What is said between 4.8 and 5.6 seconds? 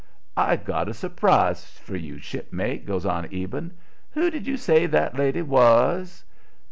that lady